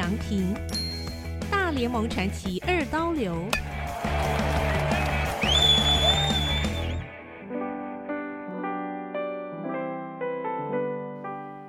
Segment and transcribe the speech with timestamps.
[0.00, 0.54] 祥平，
[1.50, 3.36] 大联盟传奇二刀流。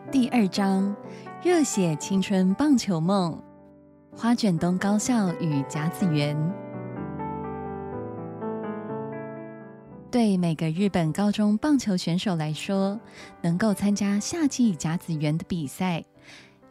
[0.09, 0.95] 第二章：
[1.43, 3.37] 热血青春棒球梦，
[4.15, 6.37] 花卷东高校与甲子园。
[10.09, 12.97] 对每个日本高中棒球选手来说，
[13.41, 16.05] 能够参加夏季甲子园的比赛，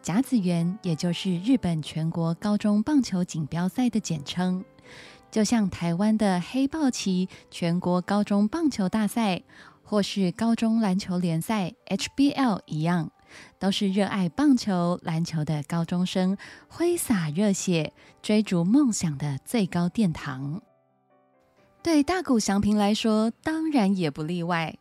[0.03, 4.65] 甲子园也就是日本全国高中棒球锦标赛的简称，
[5.31, 9.43] 就像台湾的黑豹旗全国高中棒球大赛，
[9.85, 13.11] 或是高中篮球联赛 HBL 一样，
[13.59, 16.39] 都是热爱棒球、篮球的高中生
[16.69, 20.63] 挥洒热血、追逐梦想的最高殿堂。
[21.83, 24.79] 对大谷翔平来说，当然也不例外。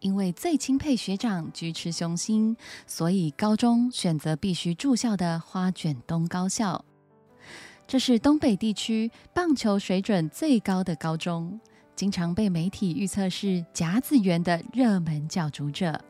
[0.00, 6.84] 因为最钦佩学长菊池雄心，所以高中选择必须住校的花卷东高校。
[7.86, 11.58] 这是东北地区棒球水准最高的高中，
[11.96, 16.04] 经常被媒体预测是甲子园的热门角逐者。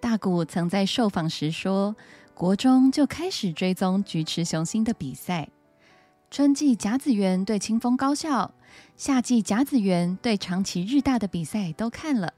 [0.00, 1.96] 大谷曾在受访时说，
[2.32, 5.48] 国中就开始追踪菊池雄心的比赛。
[6.30, 8.52] 春季甲子园对清风高校，
[8.96, 12.32] 夏季甲子园对长崎日大的比赛都看了。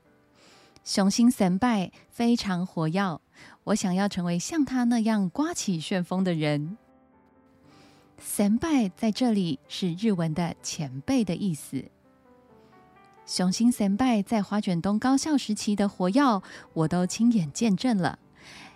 [0.82, 3.20] 雄心神拜非常活跃，
[3.62, 6.76] 我想要成为像他那样刮起旋风的人。
[8.20, 11.84] 神拜在这里是日文的前辈的意思。
[13.24, 16.42] 雄心神拜在花卷东高校时期的活跃，
[16.72, 18.18] 我都亲眼见证了。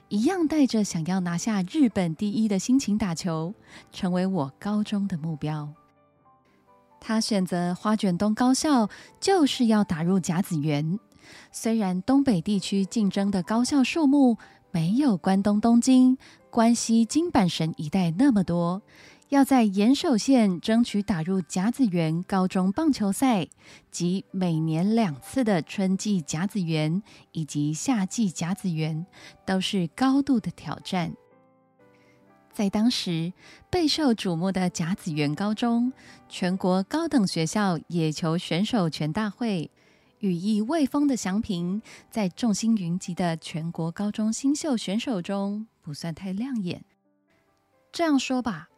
[0.08, 3.54] 一样带着想要拿下日本第一的心情打球，
[3.90, 5.68] 成为我高中的目标。
[7.04, 11.00] 他选择花卷东高校，就是要打入甲子园。
[11.50, 14.38] 虽然东北地区竞争的高校数目
[14.70, 16.16] 没有关东、东京、
[16.48, 18.82] 关西、金板神一带那么多。
[19.30, 23.48] 要在岩手县争取打入甲子园高中棒球赛，
[23.90, 29.04] 及每年两次的春季甲子园以及夏季甲子园，
[29.44, 31.14] 都是高度的挑战。
[32.52, 33.32] 在当时
[33.70, 35.92] 备受瞩目的甲子园高中
[36.28, 39.70] 全国高等学校野球选手全大会，
[40.20, 41.80] 羽翼未丰的祥平，
[42.10, 46.84] 在众星云集的全国高中新秀选手中不算太亮眼。
[47.90, 48.68] 这样说吧。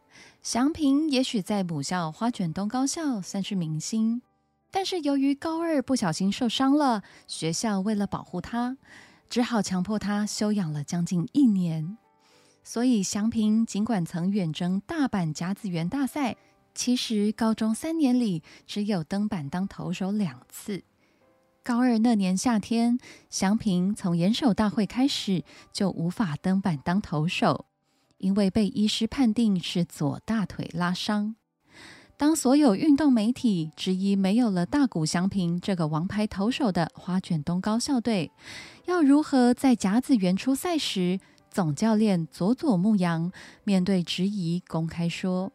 [0.41, 4.21] 祥平也许在母校花卷东高校算是明星，
[4.71, 8.77] 但是由于高二不小心受伤了，学校为了保护他，
[9.27, 11.97] 只好强迫他休养了将近一年。
[12.67, 16.35] 所以祥平尽管曾远征大阪甲子园大赛，
[16.73, 20.83] 其实高中三年里只有登板当投手两次。
[21.63, 22.97] 高二那年夏天，
[23.29, 27.67] 祥平从研守大会开始就无法登板当投手。
[28.17, 31.35] 因为被医师判定是左大腿拉伤。
[32.17, 38.31] 当所有运动媒体质疑没有了大谷翔平这个王牌投手的花卷东高校队
[38.85, 41.19] 要如何在甲子园出赛时，
[41.55, 43.31] 总教练佐佐木阳
[43.63, 45.53] 面对质疑公开说：“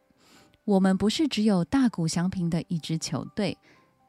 [0.65, 3.59] 我们不是只有大谷翔平的一支球队。”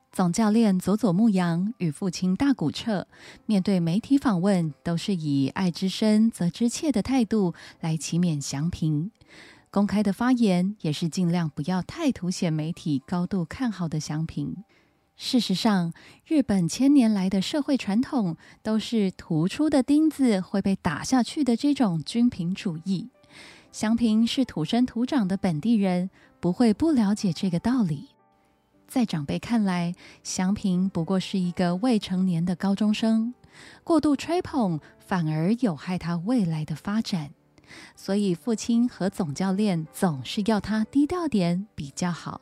[0.09, 3.05] 总教练佐佐木阳与父亲大谷彻
[3.45, 9.11] 面对媒体访问，都是以“爱之深，责之切”的态度来祈勉祥平。
[9.69, 14.63] 公开的发言也是尽量不要太凸显媒体高度看好的祥平。
[15.23, 15.93] 事实上，
[16.25, 23.07] 日本千年来的社会传统都是突出的钉子会被打下去的这种均平主义。
[23.71, 28.09] 祥平是土生土长的本地人，不会不了解这个道理。
[28.87, 29.93] 在长辈看来，
[30.23, 33.35] 祥平不过是一个未成年的高中生，
[33.83, 37.29] 过度吹捧反而有害他未来的发展。
[37.95, 42.41] 所以，父亲和总教练总是要他低调点比较好。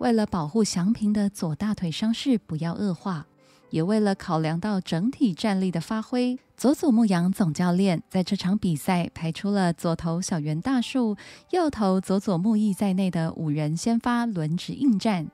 [0.00, 3.26] 为了保护祥平的左大腿伤势不要恶化，
[3.68, 11.18] 也为了考量到整体战力的发挥，佐佐木阳总教练在这场比赛排出了左投小圆大树、
[11.50, 15.30] 右投佐佐木义在内的五人先发轮值应战。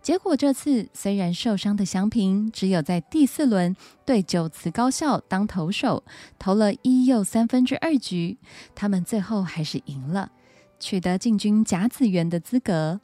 [0.00, 3.76] 结果这次虽然受伤的祥平只有在第四轮
[4.06, 6.02] 对九慈高校当投手，
[6.38, 8.38] 投了一又三分之二局，
[8.74, 10.32] 他们最后还是赢了，
[10.80, 13.02] 取得进军甲子园的资格。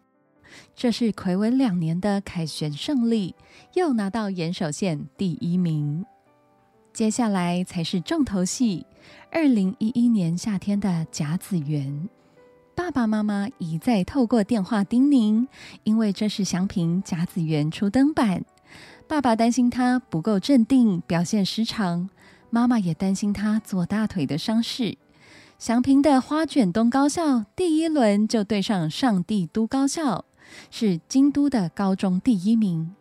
[0.75, 3.35] 这是魁违两年的凯旋胜利，
[3.75, 6.05] 又拿到岩手县第一名。
[6.93, 8.87] 接下来才是重头戏，
[9.31, 12.09] 二零一一年夏天的甲子园。
[12.77, 15.47] 爸爸妈妈一再透过电话叮咛，
[15.85, 18.45] 因为这是祥平甲子园初登板，
[19.07, 22.09] 爸爸担心他不够镇定，表现失常；
[22.50, 24.99] 妈妈也担心他左大腿的伤势。
[25.57, 30.25] 祥平的花卷东高校第一轮就对上上帝都高校，
[30.70, 32.94] 是京都的高中第一名。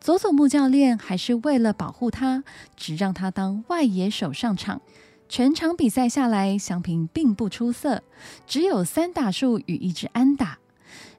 [0.00, 2.44] 佐佐木教练还是为了保护他，
[2.76, 4.80] 只让他当外野手上场。
[5.28, 8.02] 全场比赛下来，祥平并不出色，
[8.46, 10.58] 只有三打数与一支安打。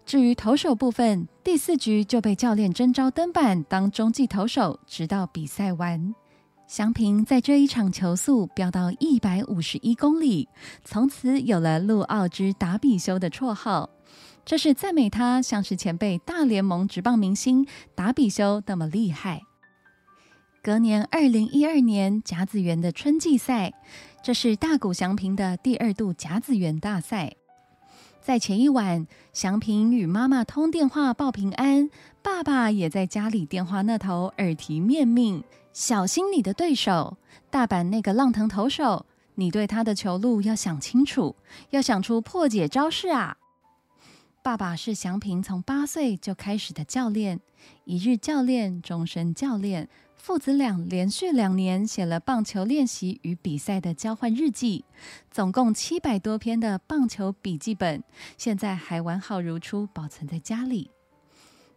[0.06, 6.16] 至于投手部分，第四局就被教练征召登板当中继投手，直到比赛完。
[6.66, 10.48] 祥平在这一场球速飙到一百五十一公里，
[10.84, 13.90] 从此有了“陆奥之达比修”的绰号。
[14.50, 19.44] 这是赞美他像是前辈大联盟职棒明星达比修那么厉害。
[20.64, 23.72] 隔年二零一二年甲子园的春季赛，
[24.24, 27.36] 这是大谷祥平的第二度甲子园大赛。
[28.20, 31.88] 在前一晚，祥平与妈妈通电话报平安，
[32.24, 35.44] 爸爸也在家里电话那头耳提面命：
[35.74, 37.18] 小心你的对手，
[37.52, 39.06] 大阪那个浪腾投手，
[39.36, 41.36] 你对他的球路要想清楚，
[41.70, 43.38] 要想出破解招式啊！
[44.42, 47.42] 爸爸是祥平从八岁就开始的教练，
[47.84, 49.90] 一日教练，终身教练。
[50.16, 54.86] 父子俩连续两年写了棒球练习与比赛的交换日记，
[55.30, 58.02] 总共七百多篇的棒球笔记本，
[58.38, 60.90] 现在还完好如初，保存在家里。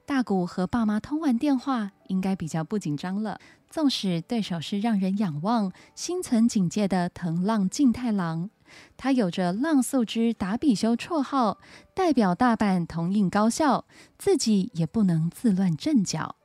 [0.06, 3.40] 大谷和爸妈通完电话，应该比较不紧张了。
[3.70, 8.50] 纵使对手是让人仰望、心存警戒的藤浪静太郎。
[8.96, 11.58] 他有着浪速之达比修绰号，
[11.94, 13.84] 代表大阪同印高校，
[14.18, 16.36] 自己也不能自乱阵脚。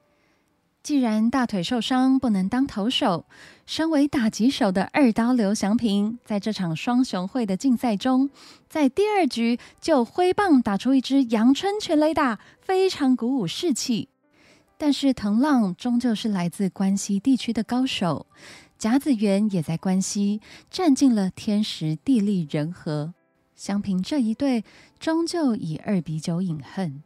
[0.83, 3.25] 既然大腿受伤不能当投手，
[3.65, 8.29] 身为打击手的二刀刘祥平，在这场双雄会的竞赛中，
[8.69, 14.07] 在第二局就挥棒打出一支阳春全垒打，非常鼓舞士气。
[14.77, 18.27] 但是藤浪终究是来自关西地区的高手。
[18.77, 20.39] 甲子园也在关西，
[20.69, 23.13] 占尽了天时地利人和。
[23.56, 24.63] 相平这一队
[25.00, 27.01] 终究以二比九饮恨。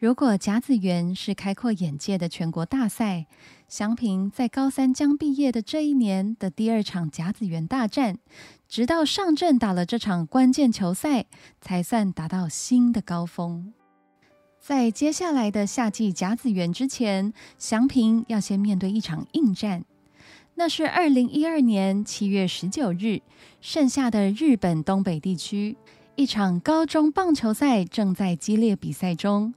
[0.00, 3.26] 如果甲子园是开阔眼界的全国大赛，
[3.68, 8.18] 祥平在高三将毕业的这一年的第二场甲子园大战，
[8.66, 11.26] 直到上阵打了这场关键球赛，
[11.60, 13.72] 才算达到新的高峰。
[14.58, 19.84] 在接下来的夏季甲子园之前，祥平要先面对一场硬战。
[20.62, 23.20] 那是二零一二年七月十九日，
[23.60, 25.76] 盛夏的日本东北地区，
[26.14, 29.52] 一场高中棒球赛正在激烈比赛中。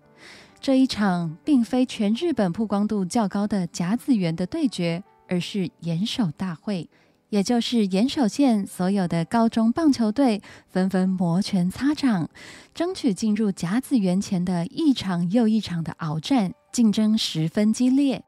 [0.60, 6.90] 这一场并非全日本曝光度较高的甲子园的对决，而是岩手大会，
[7.30, 12.28] 也就是岩手县所有的高中棒球队纷纷摩拳擦掌，
[12.74, 18.25] 争取进入甲子园前的一场又一场的鏖战，竞争十分激烈。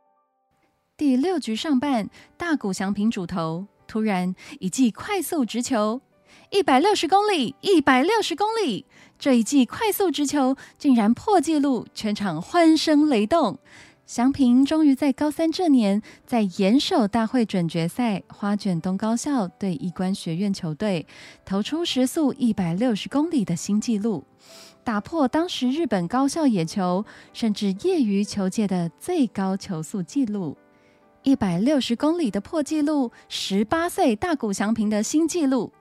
[0.98, 6.02] 第六局上半，大谷翔平主投，突然一记快速直球，
[6.50, 8.84] 一百六十公里，一百六十公里！
[9.20, 13.60] 这一记快速直球竟然破纪录，全场欢声雷动。
[14.08, 21.06] 翔平终于在高三这年，在岩手大会准决赛花卷东高校对一关学院球队
[21.46, 24.24] 投出时速一百六十公里的新纪录，
[24.84, 30.58] 打破当时日本高校野球甚至业余球界的最高球速纪录。
[31.24, 35.72] 一百六十公里的破纪录，十八岁大谷翔平的新纪录。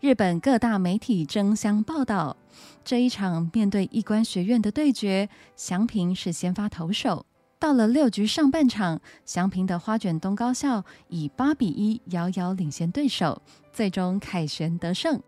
[0.00, 2.36] 日本各大媒体争相报道
[2.82, 7.24] 这一场面对一关学院的对决，翔平是先发投手。
[7.58, 13.40] 到了六局上半场，翔平的花卷东高校以八比一遥遥领先对手，
[13.72, 15.20] 最终凯旋得胜。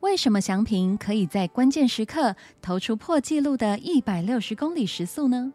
[0.00, 5.52] 为什么翔平可以在关键时刻投出破纪录的一百六十公里时速呢？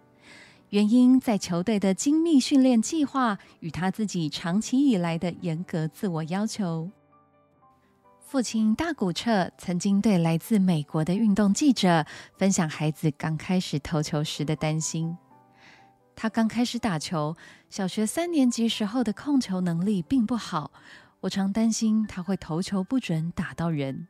[0.76, 6.92] 原因在球队的精密训练计划与他自己长期以来的严格自我要求。
[8.20, 12.06] 父亲大谷彻曾经对来自美国的运动记者
[12.36, 15.18] 分享孩子刚开始投球时的担心。
[16.14, 17.38] 他刚开始打球，
[17.70, 20.74] 小学三年级时候的控球能力并不好，
[21.22, 24.10] 我常担心他会投球不准打到人。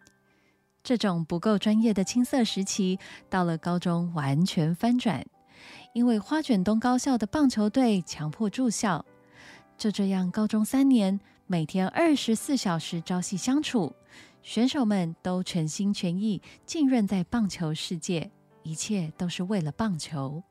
[0.81, 2.98] 这种不够专业的青涩时期，
[3.29, 5.24] 到了高中完全翻转。
[5.95, 9.05] 因为花卷东高校的棒球队强迫住校，
[9.77, 13.95] 就这样，高中三年每天二十四小时朝夕相处，
[14.43, 18.29] 选手们都全心全意浸润在棒球世界，
[18.63, 20.43] 一切都是为了棒球。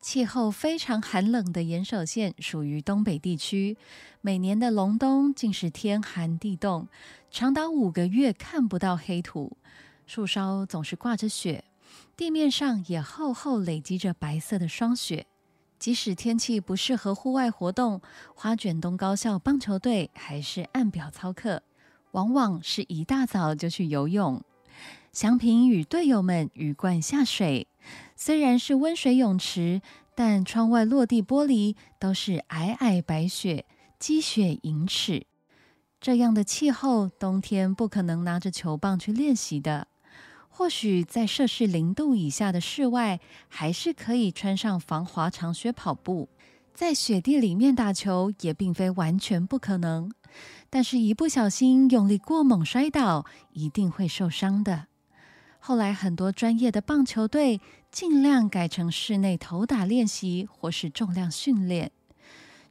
[0.00, 3.76] 气候非常寒冷的岩手县属于东北地区，
[4.22, 6.88] 每年的隆冬竟是天寒地冻，
[7.30, 9.58] 长达五个月看不到黑土，
[10.06, 11.62] 树梢总是挂着雪。
[12.16, 15.26] 地面上也厚厚累积着白色的霜雪，
[15.78, 18.00] 即使天气不适合户外活动，
[18.34, 21.62] 花卷东高校棒球队还是按表操课。
[22.12, 24.42] 往往是一大早就去游泳。
[25.12, 27.66] 祥平与队友们鱼贯下水，
[28.16, 29.82] 虽然是温水泳池，
[30.14, 33.64] 但窗外落地玻璃都是皑皑白雪，
[33.98, 35.26] 积雪盈尺。
[36.00, 39.88] 这样的气候，冬天不可能拿着球棒去练习的。
[40.56, 43.18] 或许在摄氏零度以下的室外，
[43.48, 46.28] 还是可以穿上防滑长靴跑步，
[46.72, 50.12] 在雪地里面打球也并非完全不可能。
[50.70, 54.86] 但是，一不小心用力过猛摔倒，一定会受伤的。
[55.58, 61.90] 后来，很多专业的棒球队尽量改成室内投打练习或是重量训练。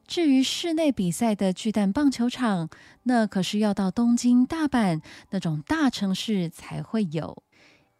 [0.07, 2.69] 至于室内比赛的巨蛋棒球场，
[3.03, 7.43] 那可是要到东京、大阪那种大城市才会有。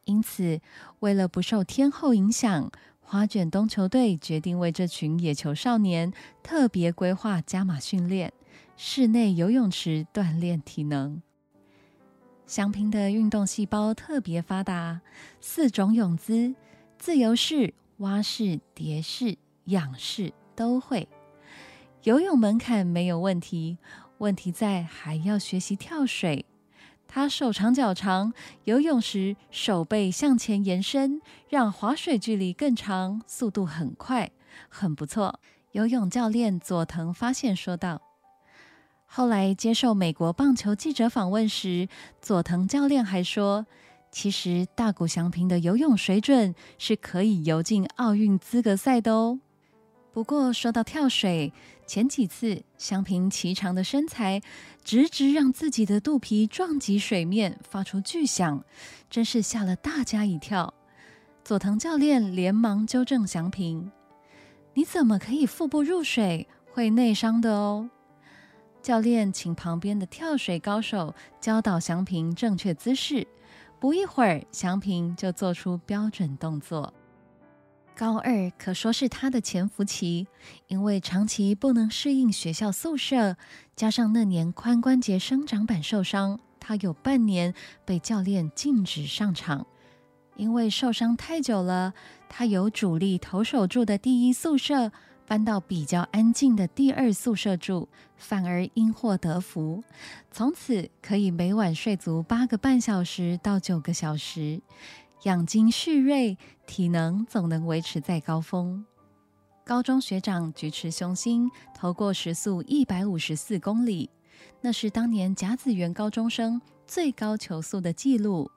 [0.05, 0.59] 因此，
[0.99, 8.33] 为了不受天候影响，花卷东球队决定为这群野球少年特别规划加码训练，
[8.75, 11.21] 室内游泳池锻炼体能。
[12.45, 15.01] 祥平的运动细胞特别发达，
[15.39, 16.53] 四种泳姿：
[16.97, 21.07] 自由式、蛙式、蝶式、仰式都会。
[22.03, 23.77] 游泳门槛没有问题，
[24.17, 26.45] 问题在还要学习跳水。
[27.15, 34.31] 他手长脚长，游泳时手背向前延伸，让划水距离更长，速度很快，
[34.67, 35.39] 很不错。
[35.73, 38.01] 游泳教练佐藤发现说道。
[39.05, 41.87] 后来接受美国棒球记者访问时，
[42.19, 43.67] 佐藤教练还说
[44.09, 49.39] ：“其实大谷翔平的游泳水准是可以游进奥运资格赛的哦。”
[50.13, 51.51] 不过说到跳水，
[51.87, 54.43] 前几次翔平颀长的身材
[54.83, 58.63] 直直让自己的肚皮撞击水面，发出巨响，
[59.09, 60.71] 真是吓了大家一跳。
[61.43, 63.91] 佐藤教练连忙纠正祥平
[64.75, 66.47] ：“你怎么可以腹部入水？
[66.71, 67.89] 会内伤的哦。”
[68.83, 73.25] 教练请旁边的跳水高手教导祥平正确姿势，
[73.79, 76.93] 不一会儿，祥平就做出标准动作。
[77.95, 80.27] 高二可说是他的潜伏期，
[80.67, 83.37] 因为长期不能适应学校宿舍，
[83.75, 87.53] 加上那年髋关节生长板受伤，他有半年
[87.85, 89.65] 被教练禁止上场。
[90.35, 91.93] 因为受伤太久了，
[92.27, 94.91] 他由主力投手住的第一宿舍。
[95.25, 99.81] 搬到比较安静的第二宿舍住，反而因祸得福，
[100.29, 104.61] 从此可以每晚睡足八个半小时到九个小时，
[105.23, 106.37] 养精蓄锐，
[106.67, 108.85] 体能总能维持在高峰。
[109.63, 114.09] 高中学长举持雄心，投过时速一百五十四公里，
[114.59, 118.51] 那是当年甲子园高中生最高球速的纪录。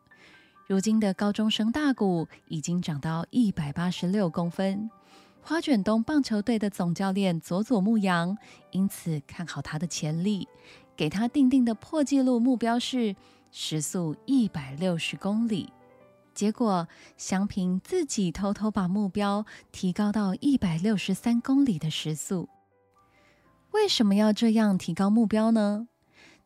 [0.67, 4.91] 如今的高中生大谷已经长到一百八十六公分。
[5.41, 8.37] 花卷东棒球队的总教练佐佐木阳
[8.73, 10.49] 因此看好他的潜力，
[10.97, 13.15] 给他定定的破纪录目标是
[13.53, 15.73] 时速一百六十公里。
[16.37, 22.51] 结果祥平自己偷偷把目标提高到一百六十三公里的时速。
[23.71, 25.89] 为什么要这样提高目标呢？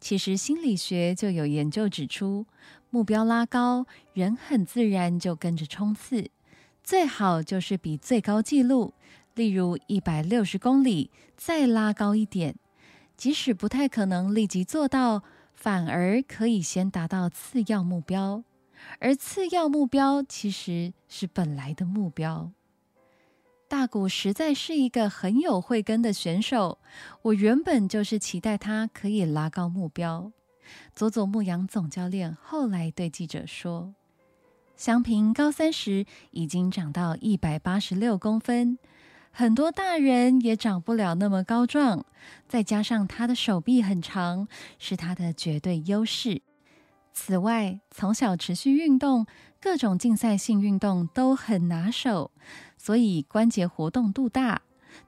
[0.00, 2.46] 其实心理学就有研究指出，
[2.88, 6.30] 目标拉高，人很自然就跟着冲刺。
[6.84, 8.94] 最好就是比最高纪录，
[9.34, 12.54] 例如一百六十公里，再拉高一点。
[13.16, 18.44] 即使不太可能立即做到，反而可以先达到次要目标。
[18.98, 22.50] 而次要目标其实是本来的目标。
[23.68, 26.78] 大谷实在是一个很有慧根的选手，
[27.22, 30.32] 我原本就是期待他可以拉高目标。
[30.94, 33.94] 佐佐木阳总教练后来对记者说。
[34.76, 38.78] 祥平高三时已经长到一百八十六公分，
[39.30, 42.06] 很多大人也长不了那么高壮。
[42.48, 46.42] 再加上他的手臂很长，是他的绝对优势。
[47.22, 49.26] 此外，从小持续运动，
[49.60, 52.30] 各种竞赛性运动都很拿手，
[52.78, 54.62] 所以关节活动度大，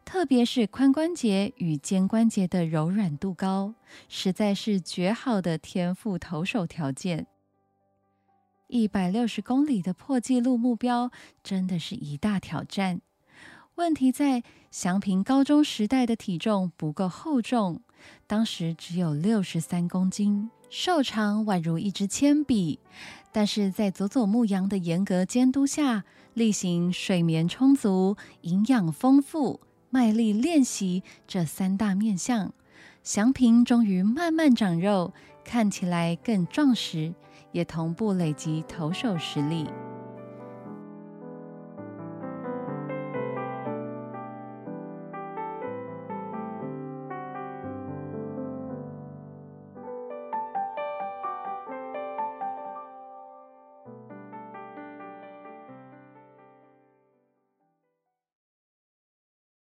[0.05, 3.75] 特别是髋关节与肩关节的柔软度高，
[4.11, 7.27] 实在是绝好的天赋投手条件。
[8.69, 11.11] 一百六十公里的破纪录目标
[11.43, 13.01] 真的是一大挑战。
[13.77, 17.81] 问题在祥平高中时代的体重不够厚重，
[18.27, 22.81] 当时只有六十三公斤，瘦长宛如一支铅笔。
[23.31, 29.61] 但是在佐佐木阳的严格监督下，例行睡眠充足、营养丰富、
[29.91, 32.55] 卖力练习这三大面相，
[33.03, 35.13] 祥平终于慢慢长肉，
[35.45, 37.13] 看起来更壮实。
[37.51, 39.67] 也同步累积投手实力。